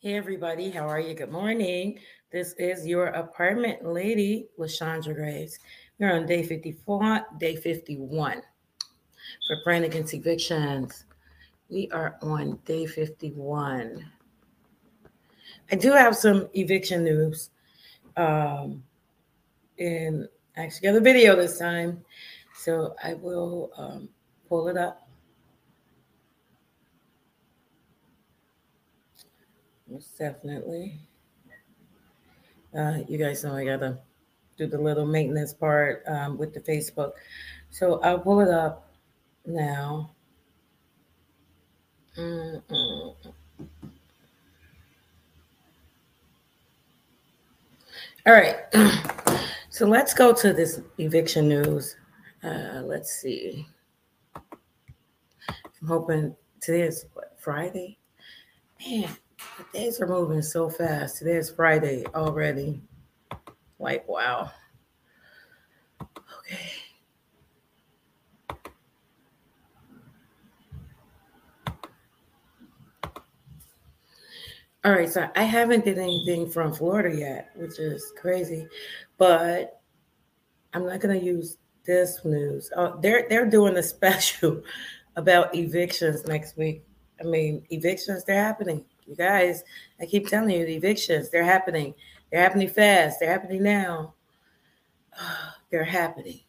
[0.00, 0.70] Hey, everybody.
[0.70, 1.12] How are you?
[1.12, 1.98] Good morning.
[2.30, 5.58] This is your apartment lady, LaShondra Graves.
[5.98, 8.42] We're on day 54, day 51
[9.48, 11.04] for praying against evictions.
[11.68, 14.08] We are on day 51.
[15.72, 17.50] I do have some eviction news.
[18.16, 18.84] Um,
[19.80, 22.04] and actually got a video this time.
[22.54, 24.08] So I will um,
[24.48, 25.07] pull it up.
[29.90, 30.98] Most definitely.
[32.76, 33.98] Uh, you guys know I gotta
[34.56, 37.12] do the little maintenance part um, with the Facebook.
[37.70, 38.92] So I'll pull it up
[39.46, 40.10] now.
[42.16, 43.14] Mm-mm.
[48.26, 48.56] All right.
[49.78, 51.94] So let's go to this eviction news.
[52.42, 53.64] Uh, let's see.
[54.34, 57.96] I'm hoping today is what, Friday.
[58.84, 59.08] Man,
[59.58, 61.18] the days are moving so fast.
[61.18, 62.82] Today is Friday already.
[63.78, 64.50] Like, wow.
[66.00, 66.70] Okay.
[74.84, 78.66] All right, so I haven't did anything from Florida yet, which is crazy,
[79.18, 79.82] but
[80.72, 82.70] I'm not gonna use this news.
[82.76, 84.62] Oh, they're they're doing a special
[85.16, 86.84] about evictions next week.
[87.20, 88.84] I mean, evictions they're happening.
[89.08, 89.64] You guys,
[90.00, 91.94] I keep telling you, the evictions they're happening.
[92.30, 93.20] They're happening fast.
[93.20, 94.14] They're happening now.
[95.70, 96.40] they're happening.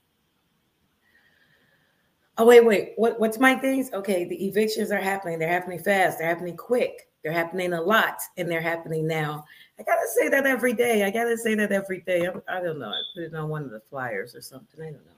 [2.38, 2.94] Oh wait, wait.
[2.96, 3.92] What what's my things?
[3.94, 5.40] Okay, the evictions are happening.
[5.40, 6.18] They're happening fast.
[6.18, 7.10] They're happening quick.
[7.22, 9.44] They're happening a lot, and they're happening now.
[9.78, 11.04] I gotta say that every day.
[11.04, 12.28] I gotta say that every day.
[12.28, 12.90] I, I don't know.
[12.90, 14.82] I put it on one of the flyers or something.
[14.82, 15.12] I don't know.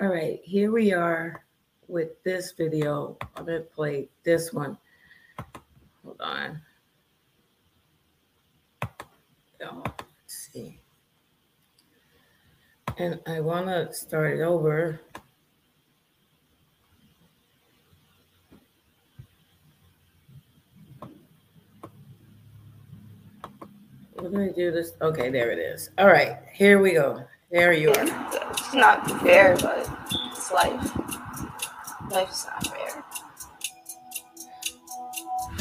[0.00, 1.44] All right, here we are
[1.88, 3.18] with this video.
[3.36, 4.78] I'm gonna play this one.
[6.04, 6.60] Hold on.
[9.62, 10.78] Oh, let's see.
[12.98, 15.00] And I want to start it over.
[24.16, 24.92] We're going to do this.
[25.02, 25.90] Okay, there it is.
[25.98, 27.24] All right, here we go.
[27.50, 28.04] There you are.
[28.50, 29.88] It's not fair, but
[30.32, 30.96] it's life.
[32.10, 32.83] Life's not fair.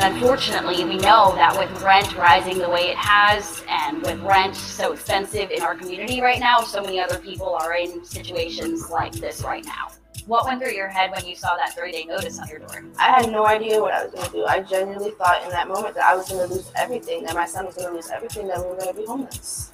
[0.03, 4.91] Unfortunately, we know that with rent rising the way it has, and with rent so
[4.91, 9.43] expensive in our community right now, so many other people are in situations like this
[9.43, 9.87] right now.
[10.25, 12.83] What went through your head when you saw that 30 day notice on your door?
[12.99, 14.43] I had no idea what I was going to do.
[14.45, 17.45] I genuinely thought in that moment that I was going to lose everything, that my
[17.45, 19.71] son was going to lose everything, that we were going to be homeless.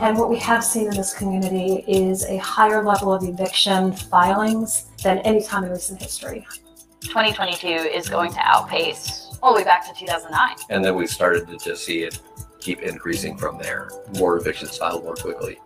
[0.00, 4.86] And what we have seen in this community is a higher level of eviction filings
[5.02, 6.46] than any time in recent history.
[7.02, 10.56] 2022 is going to outpace all the way back to 2009.
[10.68, 12.20] And then we started to just see it
[12.60, 13.90] keep increasing from there.
[14.18, 15.58] More evictions filed more quickly.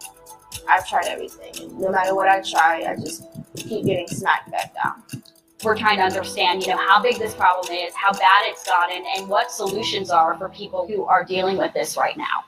[0.69, 1.79] I've tried everything.
[1.79, 3.25] No matter what I try, I just
[3.57, 5.03] keep getting smacked back down.
[5.63, 9.05] We're trying to understand, you know, how big this problem is, how bad it's gotten,
[9.17, 12.45] and what solutions are for people who are dealing with this right now.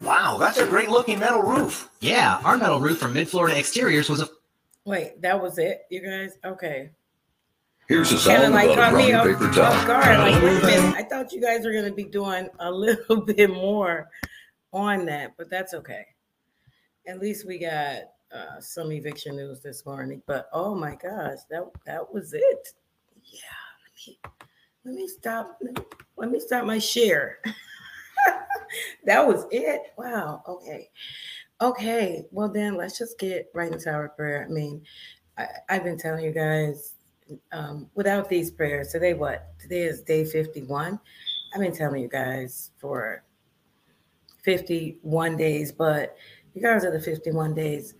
[0.00, 1.90] Wow, that's a great looking metal roof.
[2.00, 4.28] Yeah, our metal roof from Mid Florida Exteriors was a
[4.84, 6.38] Wait, that was it, you guys?
[6.44, 6.90] Okay.
[7.88, 9.86] Here's a Kind of song like about a me brown off, paper off towel.
[9.86, 10.18] guard.
[10.18, 10.94] Like, wait a minute.
[10.96, 14.08] I thought you guys were going to be doing a little bit more
[14.72, 16.06] on that, but that's okay.
[17.06, 20.22] At least we got uh, some eviction news this morning.
[20.26, 22.68] But oh my gosh, that that was it.
[23.24, 23.40] Yeah.
[23.84, 24.18] Let me
[24.84, 25.58] let me stop.
[25.62, 25.84] Let me,
[26.16, 27.38] let me stop my share.
[29.04, 29.92] that was it.
[29.96, 30.42] Wow.
[30.46, 30.90] Okay.
[31.60, 32.24] Okay.
[32.30, 34.46] Well then, let's just get right into our prayer.
[34.48, 34.82] I mean,
[35.36, 36.94] I, I've been telling you guys
[37.52, 39.52] um, without these prayers, today what?
[39.58, 40.98] Today is day 51.
[41.54, 43.24] I've been telling you guys for
[44.44, 46.16] 51 days, but
[46.54, 47.94] regardless of the 51 days,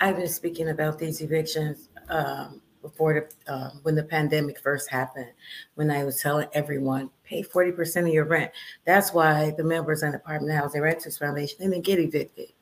[0.00, 3.14] I've been speaking about these evictions um, before
[3.46, 5.30] the uh, when the pandemic first happened.
[5.74, 8.52] When I was telling everyone, pay 40% of your rent.
[8.84, 12.52] That's why the members in the Apartment Housing Renters Foundation they didn't get evicted.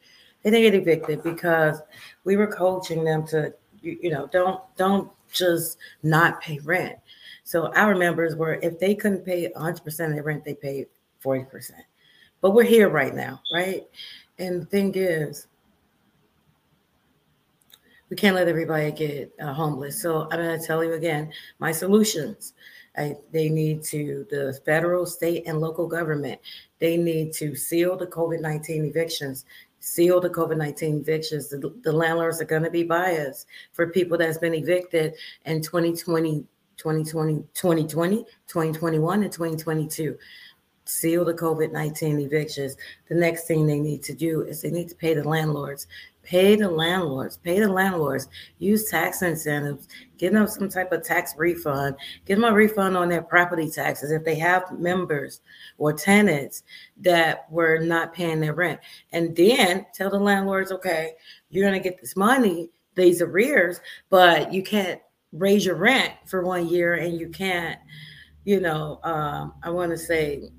[0.42, 1.80] They didn't get evicted because
[2.24, 6.96] we were coaching them to, you, you know, don't don't just not pay rent.
[7.42, 10.86] So our members were, if they couldn't pay 100% of their rent, they paid
[11.22, 11.72] 40%.
[12.40, 13.82] But we're here right now, right?
[14.38, 15.46] And the thing is,
[18.14, 20.00] we can't let everybody get uh, homeless.
[20.00, 22.52] So I'm going to tell you again my solutions.
[22.96, 26.40] I, they need to, the federal, state, and local government,
[26.78, 29.46] they need to seal the COVID 19 evictions,
[29.80, 31.48] seal the COVID 19 evictions.
[31.48, 35.14] The, the landlords are going to be biased for people that's been evicted
[35.44, 36.46] in 2020
[36.76, 38.16] 2020, 2020,
[38.46, 40.18] 2021, and 2022.
[40.84, 42.76] Seal the COVID 19 evictions.
[43.08, 45.86] The next thing they need to do is they need to pay the landlords.
[46.24, 47.36] Pay the landlords.
[47.36, 48.28] Pay the landlords.
[48.58, 49.88] Use tax incentives.
[50.16, 51.96] Give them some type of tax refund.
[52.24, 55.42] Give them a refund on their property taxes if they have members
[55.76, 56.62] or tenants
[56.98, 58.80] that were not paying their rent.
[59.12, 61.12] And then tell the landlords, okay,
[61.50, 65.00] you're going to get this money, these arrears, but you can't
[65.32, 67.78] raise your rent for one year and you can't,
[68.44, 70.50] you know, um, I want to say,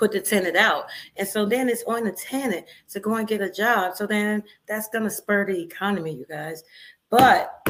[0.00, 0.86] put the tenant out.
[1.16, 3.94] And so then it's on the tenant to go and get a job.
[3.94, 6.64] So then that's going to spur the economy, you guys.
[7.10, 7.62] But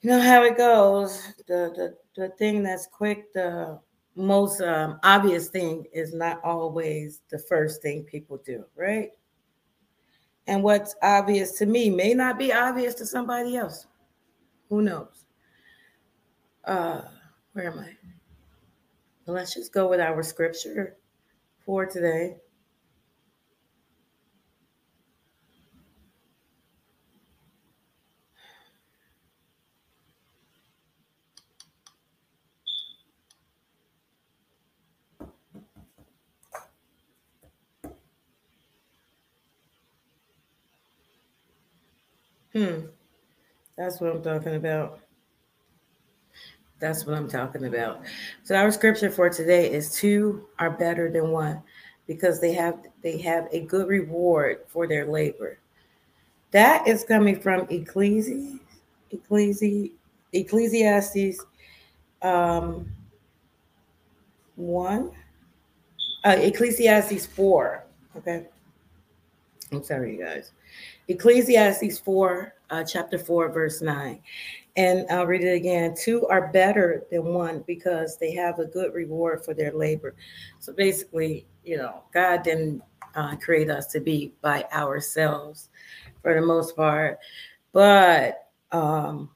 [0.00, 1.34] you know how it goes.
[1.48, 3.80] The the, the thing that's quick, the
[4.14, 9.10] most um, obvious thing is not always the first thing people do, right?
[10.46, 13.88] And what's obvious to me may not be obvious to somebody else.
[14.68, 15.26] Who knows?
[16.64, 17.02] Uh,
[17.52, 18.15] where am I?
[19.26, 20.96] Let's just go with our scripture
[21.64, 22.38] for today.
[42.52, 42.86] Hmm.
[43.76, 45.00] That's what I'm talking about.
[46.78, 48.02] That's what I'm talking about.
[48.42, 51.62] So our scripture for today is two are better than one
[52.06, 55.58] because they have they have a good reward for their labor.
[56.50, 58.60] That is coming from Ecclesi,
[59.12, 59.92] Ecclesi,
[60.32, 61.40] Ecclesiastes
[62.22, 62.90] um,
[64.56, 65.12] one,
[66.24, 67.84] uh, Ecclesiastes four.
[68.16, 68.46] Okay,
[69.72, 70.52] I'm sorry, you guys.
[71.08, 74.20] Ecclesiastes 4, uh, chapter 4, verse 9.
[74.76, 75.94] And I'll read it again.
[75.96, 80.14] Two are better than one because they have a good reward for their labor.
[80.58, 82.82] So basically, you know, God didn't
[83.14, 85.70] uh, create us to be by ourselves
[86.22, 87.18] for the most part.
[87.72, 89.30] But um,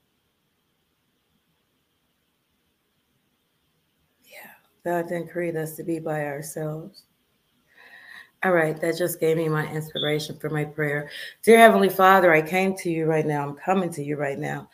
[4.25, 4.51] yeah,
[4.85, 7.05] God didn't create us to be by ourselves.
[8.43, 11.11] All right, that just gave me my inspiration for my prayer.
[11.43, 13.47] Dear Heavenly Father, I came to you right now.
[13.47, 14.71] I'm coming to you right now.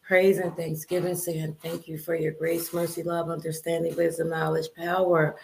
[0.00, 5.34] Praise and thanksgiving, saying thank you for your grace, mercy, love, understanding, wisdom, knowledge, power,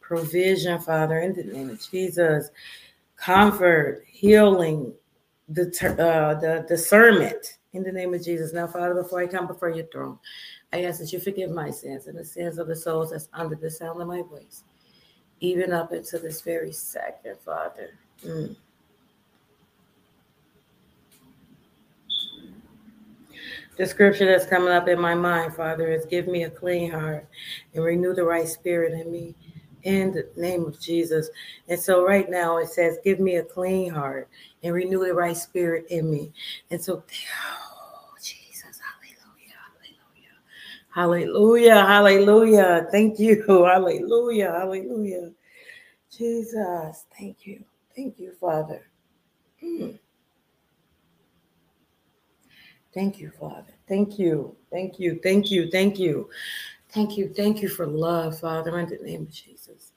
[0.00, 2.50] provision, Father, in the name of Jesus.
[3.14, 4.92] Comfort, healing,
[5.48, 5.66] the,
[6.00, 8.52] uh, the discernment, in the name of Jesus.
[8.52, 10.18] Now, Father, before I come before your throne,
[10.72, 13.54] I ask that you forgive my sins and the sins of the souls that's under
[13.54, 14.64] the sound of my voice
[15.42, 17.90] even up until this very second, Father.
[18.24, 18.54] Mm.
[23.76, 27.26] The scripture that's coming up in my mind, Father, is give me a clean heart
[27.74, 29.34] and renew the right spirit in me
[29.82, 31.28] in the name of Jesus.
[31.68, 34.28] And so right now it says, give me a clean heart
[34.62, 36.32] and renew the right spirit in me.
[36.70, 37.02] And so,
[38.22, 38.78] Jesus,
[40.94, 42.86] hallelujah, hallelujah.
[42.90, 45.32] Thank you, hallelujah, hallelujah.
[46.10, 47.64] Jesus, thank you.
[47.96, 48.86] Thank you, Father.
[49.62, 49.98] Mm.
[52.92, 53.72] Thank you, Father.
[53.88, 54.54] Thank you.
[54.70, 55.18] Thank you.
[55.22, 55.70] Thank you.
[55.70, 56.28] Thank you.
[56.90, 57.32] Thank you.
[57.32, 59.92] Thank you for love, Father, in the name of Jesus.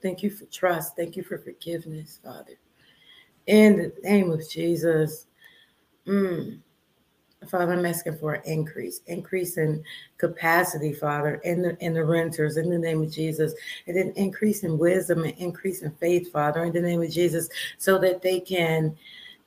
[0.00, 0.96] Thank you for trust.
[0.96, 2.58] Thank you for forgiveness, Father.
[3.46, 5.26] In the name of Jesus.
[6.06, 6.60] Mm.
[7.46, 9.84] Father, I'm asking for an increase, increase in
[10.18, 13.54] capacity, Father, in the in the renters, in the name of Jesus,
[13.86, 17.48] and then increase in wisdom and increase in faith, Father, in the name of Jesus,
[17.78, 18.96] so that they can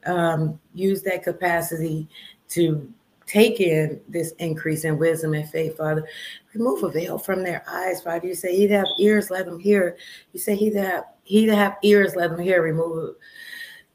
[0.05, 2.07] um, use that capacity
[2.49, 2.91] to
[3.27, 6.07] take in this increase in wisdom and faith, Father.
[6.53, 8.27] Remove a veil from their eyes, Father.
[8.27, 9.97] You say he that have ears, let them hear.
[10.33, 12.61] You say he that have, he that have ears, let them hear.
[12.61, 13.15] Remove,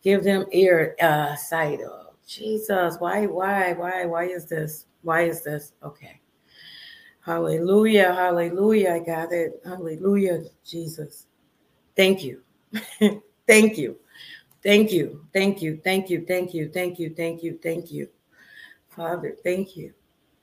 [0.02, 1.80] give them ear uh, sight.
[1.82, 4.86] Oh, Jesus, why, why, why, why is this?
[5.02, 5.72] Why is this?
[5.82, 6.20] Okay.
[7.20, 8.92] Hallelujah, hallelujah.
[8.94, 9.60] I got it.
[9.64, 11.26] Hallelujah, Jesus.
[11.96, 12.42] Thank you.
[13.46, 13.96] thank you.
[14.62, 15.22] Thank you.
[15.32, 15.80] Thank you.
[15.84, 16.24] Thank you.
[16.26, 16.68] Thank you.
[16.68, 17.14] Thank you.
[17.14, 17.58] Thank you.
[17.62, 18.08] Thank you.
[18.88, 19.92] Father, thank you.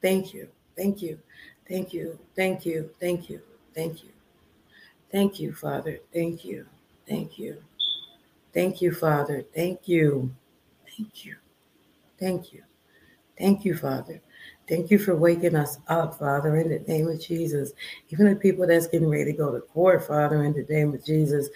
[0.02, 0.48] Thank you.
[0.78, 1.20] Thank you.
[1.68, 2.20] Thank you.
[2.36, 2.90] Thank you.
[3.00, 3.42] Thank you.
[3.74, 4.10] Thank you.
[5.12, 6.00] Thank you, Father.
[6.14, 6.66] Thank you.
[7.08, 7.64] Thank you.
[8.54, 9.44] Thank you, Father.
[9.54, 10.34] Thank you.
[10.86, 11.36] Thank you.
[12.24, 12.64] Thank you.
[13.38, 14.22] Thank you, Father.
[14.68, 17.74] Thank you for waking us up, Father, in the name of Jesus.
[18.10, 21.04] Even the people that's getting ready to go to court, Father, in the name of
[21.04, 21.50] Jesus,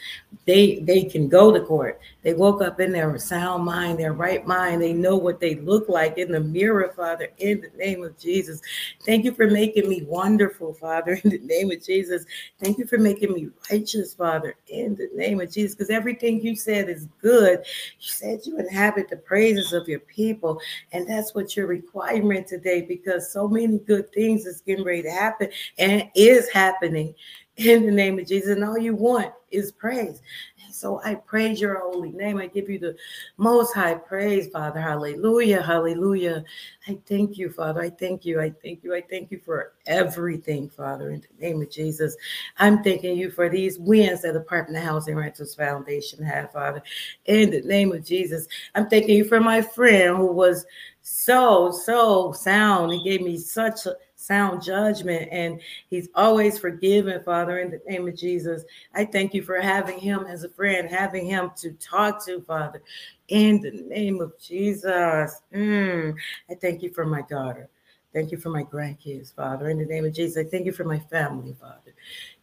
[0.45, 2.01] they they can go to court.
[2.23, 4.81] They woke up in their sound mind, their right mind.
[4.81, 8.61] They know what they look like in the mirror, Father, in the name of Jesus.
[9.05, 12.25] Thank you for making me wonderful, Father, in the name of Jesus.
[12.59, 15.75] Thank you for making me righteous, Father, in the name of Jesus.
[15.75, 17.59] Because everything you said is good.
[17.99, 20.59] You said you inhabit the praises of your people,
[20.91, 22.76] and that's what your requirement today.
[22.81, 27.13] Because so many good things is getting ready to happen and is happening
[27.57, 28.51] in the name of Jesus.
[28.51, 30.21] And all you want is praise.
[30.63, 32.37] And so I praise your holy name.
[32.37, 32.95] I give you the
[33.37, 34.79] most high praise, Father.
[34.79, 35.61] Hallelujah.
[35.61, 36.43] Hallelujah.
[36.87, 37.81] I thank you, Father.
[37.81, 38.39] I thank you.
[38.41, 38.93] I thank you.
[38.93, 42.15] I thank you for everything, Father, in the name of Jesus.
[42.57, 46.83] I'm thanking you for these wins that the Department of Housing Rentals Foundation had, Father,
[47.25, 48.47] in the name of Jesus.
[48.75, 50.65] I'm thanking you for my friend who was
[51.09, 52.91] so, so sound.
[52.91, 58.09] He gave me such a sound judgment and he's always forgiven father in the name
[58.09, 58.63] of jesus.
[58.93, 62.81] I thank you for having him as a friend having him to talk to father
[63.29, 65.41] in the name of jesus.
[65.53, 66.13] Mm.
[66.49, 67.69] i thank you for my daughter.
[68.13, 70.45] Thank you for my grandkids father in the name of jesus.
[70.45, 71.93] I thank you for my family father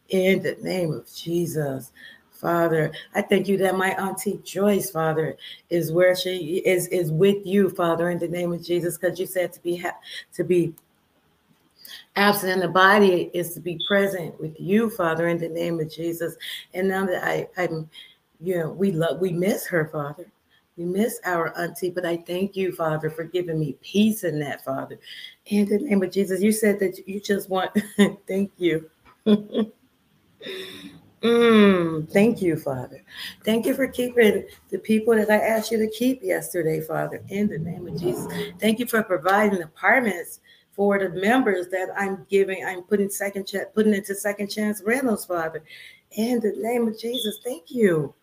[0.09, 1.91] in the name of jesus
[2.45, 5.35] Father, I thank you that my auntie Joyce, Father,
[5.71, 9.25] is where she is is with you, Father, in the name of Jesus, because you
[9.25, 9.97] said to be ha-
[10.33, 10.71] to be
[12.15, 15.91] absent in the body is to be present with you, Father, in the name of
[15.91, 16.35] Jesus.
[16.75, 17.89] And now that I, I'm,
[18.39, 20.27] you know, we love, we miss her, Father.
[20.77, 24.63] We miss our auntie, but I thank you, Father, for giving me peace in that,
[24.63, 24.99] Father.
[25.47, 27.71] In the name of Jesus, you said that you just want,
[28.27, 28.87] thank you.
[31.25, 33.01] Mm, thank you, Father.
[33.43, 37.47] Thank you for keeping the people that I asked you to keep yesterday, Father, in
[37.47, 38.31] the name of Jesus.
[38.59, 40.39] Thank you for providing apartments
[40.73, 45.25] for the members that I'm giving, I'm putting second chance, putting into second chance rentals,
[45.25, 45.63] Father.
[46.11, 48.13] In the name of Jesus, thank you.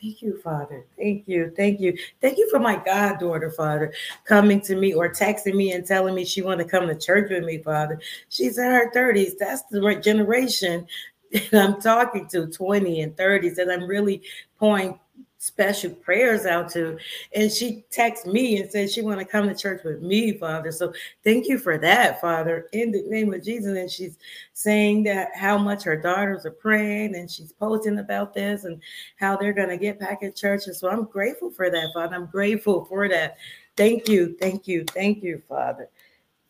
[0.00, 0.84] Thank you, Father.
[0.96, 1.52] Thank you.
[1.56, 1.96] Thank you.
[2.20, 3.92] Thank you for my goddaughter, Father,
[4.26, 7.30] coming to me or texting me and telling me she want to come to church
[7.30, 8.00] with me, Father.
[8.28, 9.38] She's in her 30s.
[9.38, 10.86] That's the right generation
[11.50, 14.22] that I'm talking to, 20 and 30s, that I'm really
[14.58, 14.98] pouring
[15.38, 16.96] special prayers out to.
[17.34, 20.70] And she texted me and said she want to come to church with me, Father.
[20.70, 20.92] So
[21.24, 23.76] thank you for that, Father, in the name of Jesus.
[23.76, 24.16] And she's
[24.52, 28.80] saying that how much her daughters are praying and she's posting about this and
[29.16, 30.66] how they're going to get back in church.
[30.66, 32.14] And so I'm grateful for that, Father.
[32.14, 33.36] I'm grateful for that.
[33.76, 34.36] Thank you.
[34.40, 34.84] Thank you.
[34.84, 35.88] Thank you, Father.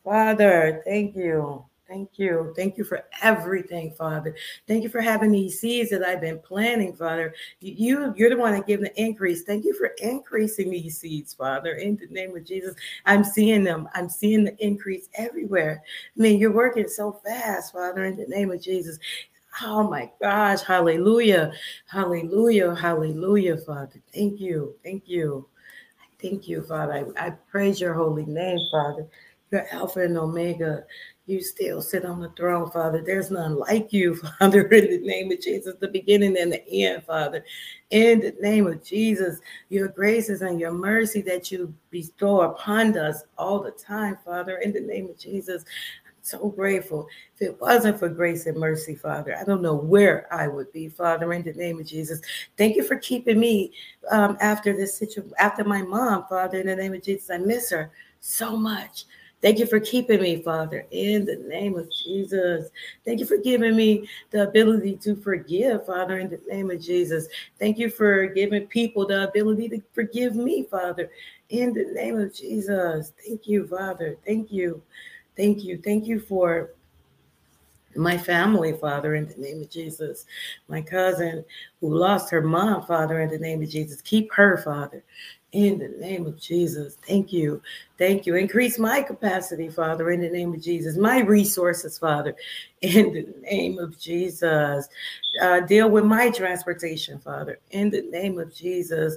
[0.04, 1.64] Father, thank you.
[1.86, 2.54] Thank you.
[2.56, 4.34] Thank you for everything, Father.
[4.66, 7.34] Thank you for having these seeds that I've been planting, Father.
[7.60, 9.42] You, you're the one that gave the increase.
[9.42, 11.74] Thank you for increasing these seeds, Father.
[11.74, 12.74] In the name of Jesus,
[13.04, 13.86] I'm seeing them.
[13.94, 15.82] I'm seeing the increase everywhere.
[16.16, 18.04] I mean, you're working so fast, Father.
[18.06, 18.98] In the name of Jesus.
[19.62, 20.62] Oh my gosh.
[20.62, 21.52] Hallelujah.
[21.86, 22.74] Hallelujah.
[22.74, 24.00] Hallelujah, Father.
[24.14, 24.74] Thank you.
[24.82, 25.46] Thank you.
[26.20, 27.12] Thank you, Father.
[27.18, 29.06] I, I praise your holy name, Father.
[29.50, 30.84] You're Alpha and Omega
[31.26, 33.02] you still sit on the throne, Father.
[33.02, 37.04] There's none like you, Father, in the name of Jesus, the beginning and the end,
[37.04, 37.44] Father.
[37.90, 39.40] In the name of Jesus,
[39.70, 44.72] your graces and your mercy that you bestow upon us all the time, Father, in
[44.72, 45.64] the name of Jesus.
[46.06, 47.06] I'm so grateful.
[47.36, 50.90] If it wasn't for grace and mercy, Father, I don't know where I would be,
[50.90, 52.20] Father, in the name of Jesus.
[52.58, 53.72] Thank you for keeping me
[54.10, 57.30] um, after this situation, after my mom, Father, in the name of Jesus.
[57.30, 59.06] I miss her so much.
[59.44, 62.70] Thank you for keeping me, Father, in the name of Jesus.
[63.04, 67.28] Thank you for giving me the ability to forgive, Father, in the name of Jesus.
[67.58, 71.10] Thank you for giving people the ability to forgive me, Father,
[71.50, 73.12] in the name of Jesus.
[73.22, 74.16] Thank you, Father.
[74.24, 74.80] Thank you.
[75.36, 75.76] Thank you.
[75.76, 76.70] Thank you for
[77.94, 80.24] my family, Father, in the name of Jesus.
[80.68, 81.44] My cousin
[81.82, 84.00] who lost her mom, Father, in the name of Jesus.
[84.00, 85.04] Keep her, Father
[85.54, 86.96] in the name of Jesus.
[87.06, 87.62] Thank you.
[87.96, 88.34] Thank you.
[88.34, 90.96] Increase my capacity, Father, in the name of Jesus.
[90.96, 92.34] My resources, Father,
[92.82, 94.88] in the name of Jesus.
[95.40, 99.16] Uh, deal with my transportation, Father, in the name of Jesus.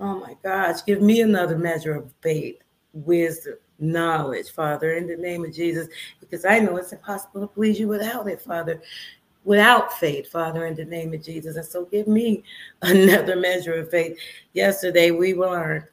[0.00, 2.62] Oh my gosh, give me another measure of faith,
[2.92, 5.88] wisdom, knowledge, Father, in the name of Jesus,
[6.20, 8.80] because I know it's impossible to please you without it, Father
[9.48, 11.56] without faith, Father, in the name of Jesus.
[11.56, 12.44] And so give me
[12.82, 14.18] another measure of faith.
[14.52, 15.84] Yesterday we learned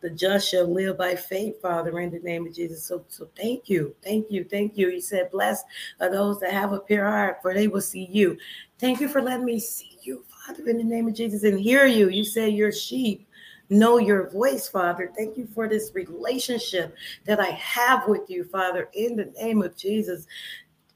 [0.00, 2.84] the just shall live by faith, Father, in the name of Jesus.
[2.84, 4.88] So, so thank you, thank you, thank you.
[4.88, 5.64] You said, Blessed
[6.00, 8.38] are those that have a pure heart, for they will see you.
[8.78, 11.86] Thank you for letting me see you, Father, in the name of Jesus, and hear
[11.86, 12.08] you.
[12.08, 13.26] You say your sheep
[13.68, 15.12] know your voice, Father.
[15.16, 16.94] Thank you for this relationship
[17.24, 20.26] that I have with you, Father, in the name of Jesus.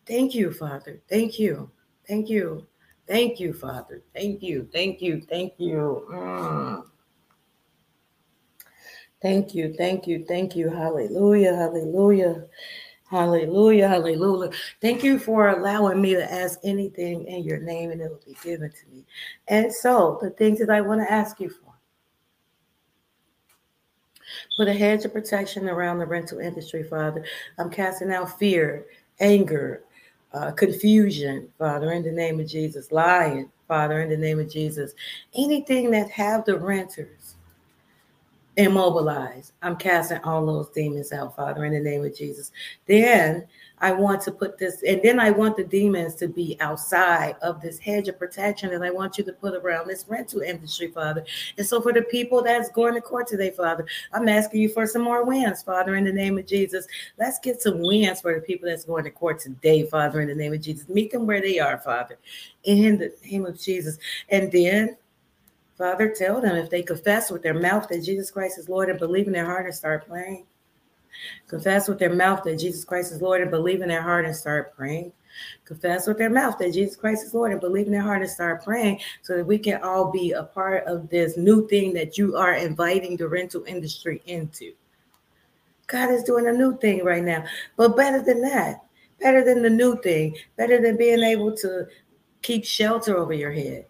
[0.07, 1.01] Thank you, Father.
[1.09, 1.71] Thank you.
[2.09, 2.67] Thank you.
[3.07, 4.03] Thank you, Father.
[4.15, 4.69] Thank you.
[4.73, 5.21] Thank you.
[5.21, 6.07] Thank you.
[6.11, 6.85] Mm.
[9.23, 9.75] Thank you.
[9.75, 10.25] Thank you.
[10.27, 10.69] Thank you.
[10.69, 11.55] Hallelujah.
[11.57, 12.47] Hallelujah.
[13.09, 13.89] Hallelujah.
[13.89, 14.51] Hallelujah.
[14.81, 18.37] Thank you for allowing me to ask anything in your name and it will be
[18.43, 19.05] given to me.
[19.49, 21.67] And so, the things that I want to ask you for
[24.57, 27.25] put a hedge of protection around the rental industry, Father.
[27.59, 28.87] I'm casting out fear,
[29.21, 29.85] anger,
[30.37, 34.93] uh, confusion, Father, in the name of Jesus, lying, Father, in the name of Jesus.
[35.35, 37.37] Anything that have the renters
[38.57, 39.53] immobilized.
[39.63, 42.53] I'm casting all those demons out, Father, in the name of Jesus.
[42.87, 43.47] Then
[43.79, 47.61] I want to put this, and then I want the demons to be outside of
[47.61, 51.25] this hedge of protection that I want you to put around this rental industry, Father.
[51.59, 54.87] And so for the people that's going to court today, Father, I'm asking you for
[54.87, 56.87] some more wins, Father, in the name of Jesus.
[57.19, 60.35] Let's get some wins for the people that's going to court today, Father, in the
[60.35, 60.89] name of Jesus.
[60.89, 62.19] Meet them where they are, Father,
[62.65, 63.99] in the name of Jesus.
[64.31, 64.97] And then
[65.77, 68.99] Father, tell them if they confess with their mouth that Jesus Christ is Lord and
[68.99, 70.47] believe in their heart and start praying.
[71.49, 74.35] Confess with their mouth that Jesus Christ is Lord and believe in their heart and
[74.35, 75.13] start praying.
[75.65, 78.31] Confess with their mouth that Jesus Christ is Lord and believe in their heart and
[78.31, 82.17] start praying so that we can all be a part of this new thing that
[82.17, 84.73] you are inviting the rental industry into.
[85.87, 87.45] God is doing a new thing right now.
[87.77, 88.85] But better than that,
[89.21, 91.87] better than the new thing, better than being able to
[92.43, 93.87] keep shelter over your head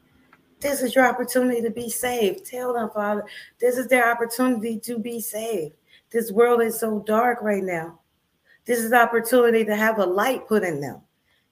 [0.60, 2.46] this is your opportunity to be saved.
[2.46, 3.24] Tell them, Father,
[3.60, 5.74] this is their opportunity to be saved.
[6.16, 8.00] This world is so dark right now.
[8.64, 11.02] This is the opportunity to have a light put in them.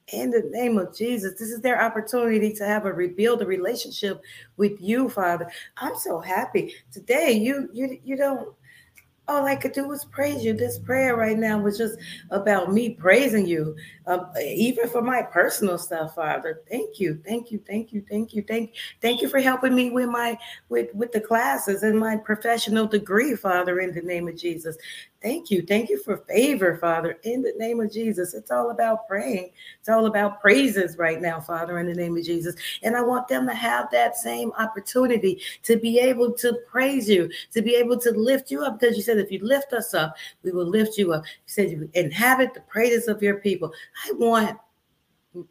[0.09, 4.23] In the name of Jesus, this is their opportunity to have a rebuild a relationship
[4.57, 5.51] with you, Father.
[5.77, 7.33] I'm so happy today.
[7.33, 8.55] You you you don't
[9.27, 10.53] all I could do was praise you.
[10.53, 11.99] This prayer right now was just
[12.31, 13.75] about me praising you,
[14.07, 16.63] um, even for my personal stuff, Father.
[16.69, 20.09] Thank you, thank you, thank you, thank you, thank, thank you for helping me with
[20.09, 20.39] my
[20.69, 23.81] with with the classes and my professional degree, Father.
[23.81, 24.77] In the name of Jesus,
[25.25, 25.63] Thank you.
[25.63, 28.35] Thank you for favor, Father, in the name of Jesus.
[28.35, 29.53] It's all about praying.
[29.81, 32.55] It's all about praises right now, Father, in the name of Jesus.
[32.83, 37.31] And I want them to have that same opportunity to be able to praise you,
[37.53, 40.15] to be able to lift you up, because you said if you lift us up,
[40.43, 41.25] we will lift you up.
[41.25, 43.73] You said you inhabit the praises of your people.
[44.07, 44.59] I want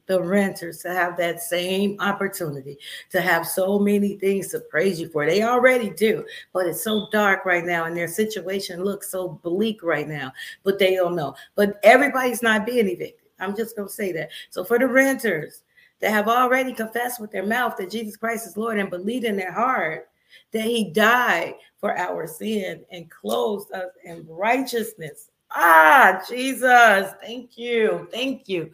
[0.06, 2.78] the renters to have that same opportunity
[3.10, 5.26] to have so many things to praise you for.
[5.26, 9.84] They already do, but it's so dark right now and their situation looks so bleak
[9.84, 10.32] right now,
[10.63, 11.36] but they don't know.
[11.56, 13.30] But everybody's not being evicted.
[13.39, 14.30] I'm just going to say that.
[14.50, 15.63] So for the renters
[16.00, 19.38] that have already confessed with their mouth that Jesus Christ is Lord and believed in
[19.38, 20.10] their heart
[20.52, 25.30] that he died for our sin and clothed us in righteousness.
[25.52, 28.08] Ah, Jesus, thank you.
[28.12, 28.72] Thank you.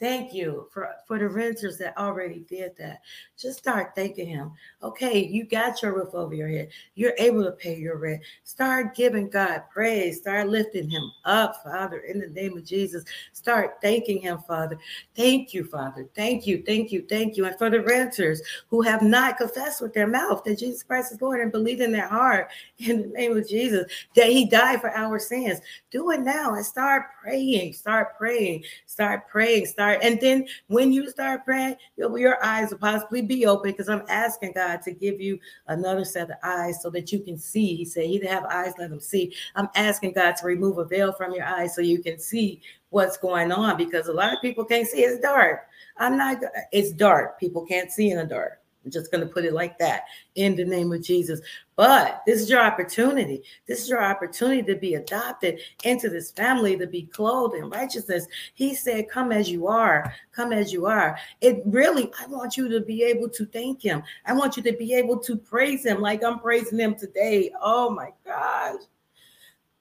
[0.00, 3.00] Thank you for, for the renters that already did that.
[3.38, 4.50] Just start thanking him.
[4.82, 6.70] Okay, you got your roof over your head.
[6.96, 8.22] You're able to pay your rent.
[8.42, 10.18] Start giving God praise.
[10.18, 13.04] Start lifting him up, Father, in the name of Jesus.
[13.32, 14.76] Start thanking him, Father.
[15.14, 16.08] Thank you, Father.
[16.16, 17.46] Thank you, thank you, thank you.
[17.46, 21.22] And for the renters who have not confessed with their mouth that Jesus Christ is
[21.22, 24.90] Lord and believe in their heart in the name of Jesus that he died for
[24.90, 25.60] our sins,
[25.92, 27.72] do it now and start praying.
[27.72, 28.64] Start praying.
[28.86, 29.66] Start praying.
[29.66, 33.70] Start start, and then when you start praying, your, your eyes will possibly be open
[33.70, 37.38] because I'm asking God to give you another set of eyes so that you can
[37.38, 37.76] see.
[37.76, 39.34] He said, He have eyes, let them see.
[39.54, 43.16] I'm asking God to remove a veil from your eyes so you can see what's
[43.16, 45.02] going on because a lot of people can't see.
[45.02, 45.66] It's dark.
[45.98, 46.38] I'm not,
[46.72, 47.38] it's dark.
[47.38, 48.60] People can't see in the dark.
[48.84, 51.40] I'm just going to put it like that in the name of Jesus.
[51.76, 53.42] But this is your opportunity.
[53.66, 58.26] This is your opportunity to be adopted into this family, to be clothed in righteousness.
[58.54, 61.18] He said, Come as you are, come as you are.
[61.40, 64.02] It really, I want you to be able to thank him.
[64.26, 67.50] I want you to be able to praise him like I'm praising him today.
[67.60, 68.82] Oh my gosh.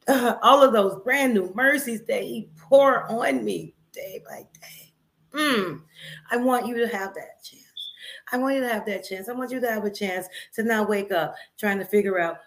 [0.08, 4.94] Uh, all of those brand new mercies that he pour on me day by day.
[5.34, 5.82] Mm,
[6.32, 7.63] I want you to have that chance.
[8.34, 9.30] I want you to have that chance.
[9.30, 12.38] I want you to have a chance to not wake up trying to figure out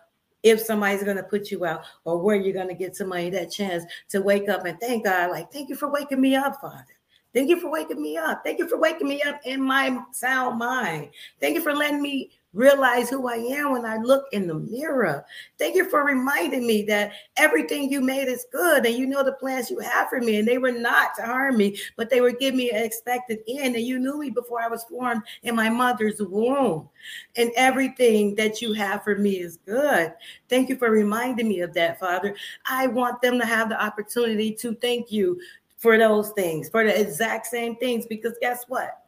[0.43, 3.53] if somebody's going to put you out or where you're going to get somebody that
[3.53, 6.85] chance to wake up and thank God, like, thank you for waking me up, Father.
[7.33, 8.43] Thank you for waking me up.
[8.45, 11.11] Thank you for waking me up in my sound mind.
[11.41, 15.25] Thank you for letting me realize who I am when I look in the mirror.
[15.59, 19.33] Thank you for reminding me that everything you made is good and you know the
[19.33, 20.39] plans you have for me.
[20.39, 23.77] And they were not to harm me, but they were give me an expected end.
[23.77, 26.89] And you knew me before I was formed in my mother's womb.
[27.37, 30.15] And everything that you have for me is good.
[30.49, 32.35] Thank you for reminding me of that, Father.
[32.67, 35.39] I want them to have the opportunity to thank you
[35.77, 39.03] for those things, for the exact same things, because guess what?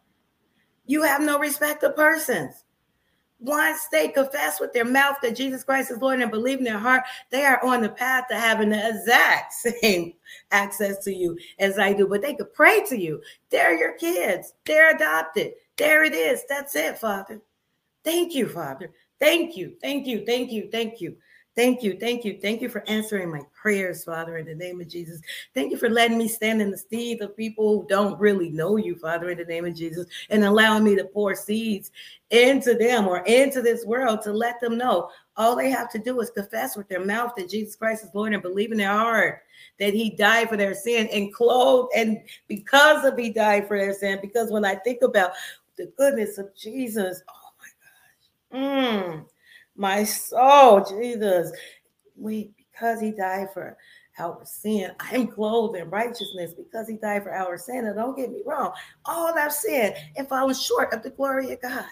[0.86, 2.64] You have no respect of persons.
[3.40, 6.78] Once they confess with their mouth that Jesus Christ is Lord and believe in their
[6.78, 10.14] heart, they are on the path to having the exact same
[10.50, 12.08] access to you as I do.
[12.08, 13.20] But they could pray to you.
[13.50, 15.52] They're your kids, they're adopted.
[15.76, 16.42] There it is.
[16.48, 17.40] That's it, Father.
[18.02, 18.90] Thank you, Father.
[19.20, 19.74] Thank you.
[19.80, 20.24] Thank you.
[20.26, 20.68] Thank you.
[20.72, 21.16] Thank you.
[21.58, 21.98] Thank you.
[21.98, 22.38] Thank you.
[22.40, 25.20] Thank you for answering my prayers, Father, in the name of Jesus.
[25.54, 28.76] Thank you for letting me stand in the steed of people who don't really know
[28.76, 31.90] you, Father, in the name of Jesus, and allowing me to pour seeds
[32.30, 36.20] into them or into this world to let them know all they have to do
[36.20, 39.42] is confess with their mouth that Jesus Christ is Lord and believe in their heart
[39.80, 43.94] that he died for their sin and clothed and because of he died for their
[43.94, 45.32] sin because when I think about
[45.76, 47.50] the goodness of Jesus, oh
[48.52, 48.62] my gosh.
[48.62, 49.24] Mm
[49.78, 51.52] my soul, Jesus.
[52.16, 53.76] We because he died for
[54.18, 57.86] our sin, I'm clothed in righteousness because he died for our sin.
[57.86, 58.72] And don't get me wrong,
[59.04, 61.86] all I've sinned and fallen short of the glory of God.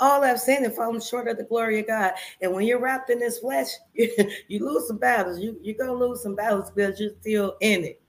[0.00, 2.12] All I've sinned and fallen short of the glory of God.
[2.40, 4.10] And when you're wrapped in this flesh, you,
[4.48, 5.40] you lose some battles.
[5.40, 8.00] You, you're going to lose some battles because you're still in it.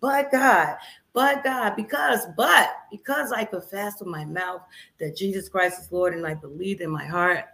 [0.00, 0.76] But God,
[1.12, 4.62] but God, because, but because I confess with my mouth
[4.98, 7.44] that Jesus Christ is Lord and I believe in my heart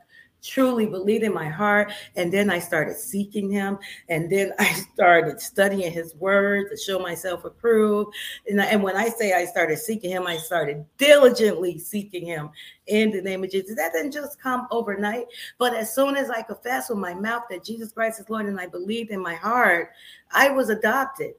[0.44, 1.92] truly believed in my heart.
[2.16, 3.78] And then I started seeking him.
[4.08, 8.14] And then I started studying his word to show myself approved.
[8.48, 12.50] And, and when I say I started seeking him, I started diligently seeking him
[12.86, 13.76] in the name of Jesus.
[13.76, 15.26] That didn't just come overnight.
[15.58, 18.60] But as soon as I confessed with my mouth that Jesus Christ is Lord and
[18.60, 19.90] I believed in my heart,
[20.30, 21.34] I was adopted.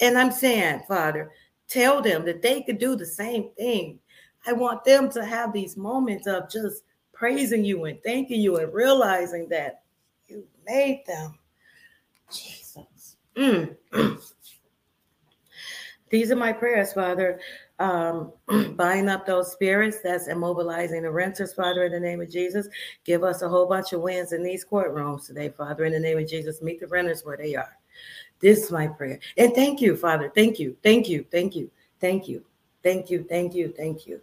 [0.00, 1.30] And I'm saying, Father,
[1.66, 3.98] tell them that they could do the same thing.
[4.46, 6.84] I want them to have these moments of just
[7.18, 9.82] praising you and thanking you and realizing that
[10.28, 11.34] you made them.
[12.32, 13.16] Jesus.
[13.36, 13.76] Mm.
[16.10, 17.40] These are my prayers, Father.
[17.80, 18.32] Um,
[18.76, 22.68] bind up those spirits that's immobilizing the renters, Father, in the name of Jesus.
[23.04, 26.18] Give us a whole bunch of wins in these courtrooms today, Father, in the name
[26.18, 26.62] of Jesus.
[26.62, 27.76] Meet the renters where they are.
[28.40, 29.18] This is my prayer.
[29.36, 30.30] And thank you, Father.
[30.32, 30.76] Thank you.
[30.84, 31.26] Thank you.
[31.30, 31.70] Thank you.
[32.00, 32.44] Thank you.
[32.82, 33.24] Thank you.
[33.24, 33.72] Thank you.
[33.76, 34.06] Thank you.
[34.06, 34.20] Thank you,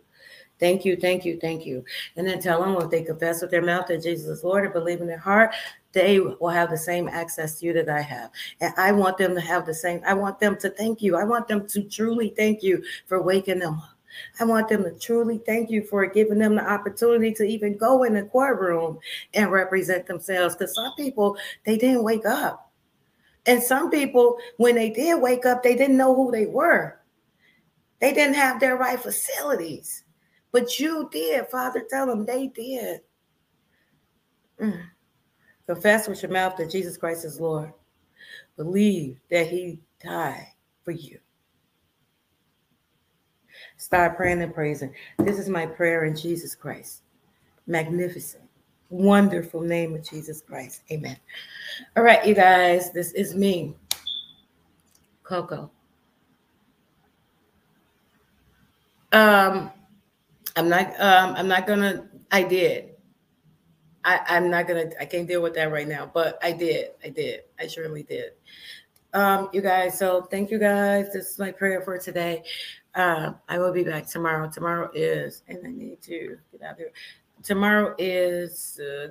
[0.60, 1.39] thank you, thank you.
[1.39, 1.84] Thank you.
[2.15, 4.74] And then tell them if they confess with their mouth that Jesus is Lord and
[4.74, 5.54] believe in their heart,
[5.91, 8.30] they will have the same access to you that I have.
[8.62, 11.15] And I want them to have the same, I want them to thank you.
[11.15, 13.96] I want them to truly thank you for waking them up.
[14.39, 18.04] I want them to truly thank you for giving them the opportunity to even go
[18.04, 19.00] in the courtroom
[19.34, 20.56] and represent themselves.
[20.56, 22.72] Because some people, they didn't wake up.
[23.46, 27.00] And some people, when they did wake up, they didn't know who they were.
[28.00, 30.05] They didn't have their right facilities.
[30.56, 31.86] But you did, Father.
[31.89, 33.02] Tell them they did.
[34.58, 34.84] Mm.
[35.68, 37.74] Confess with your mouth that Jesus Christ is Lord.
[38.56, 40.48] Believe that He died
[40.82, 41.20] for you.
[43.76, 44.94] Start praying and praising.
[45.20, 47.02] This is my prayer in Jesus Christ.
[47.68, 48.46] Magnificent,
[48.89, 50.84] wonderful name of Jesus Christ.
[50.89, 51.18] Amen.
[51.98, 53.76] All right, you guys, this is me,
[55.22, 55.70] Coco.
[59.12, 59.70] Um,
[60.56, 62.91] I'm not um I'm not gonna I did.
[64.04, 66.91] I, I'm not gonna I can't deal with that right now, but I did.
[67.04, 67.41] I did.
[67.60, 68.32] I surely did.
[69.13, 71.12] Um, you guys, so thank you guys.
[71.13, 72.44] This is my prayer for today.
[72.96, 74.50] Um, I will be back tomorrow.
[74.50, 76.91] Tomorrow is, and I need to get out of here.
[77.41, 79.08] Tomorrow is uh,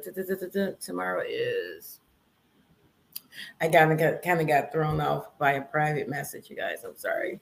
[0.81, 2.01] tomorrow is
[3.61, 6.85] I kind of got kind of got thrown off by a private message, you guys.
[6.85, 7.41] I'm sorry.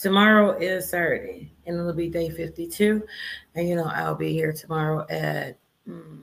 [0.00, 3.06] Tomorrow is Saturday, and it'll be day 52.
[3.54, 6.20] And you know, I'll be here tomorrow at mm,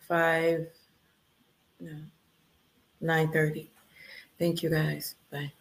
[0.00, 0.66] 5,
[1.78, 1.96] no,
[3.00, 3.70] 9 30.
[4.36, 5.14] Thank you guys.
[5.30, 5.52] Bye.